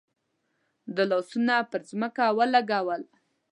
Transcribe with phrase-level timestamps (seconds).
[0.95, 3.01] ده لاسونه پر ځمکه ولګول.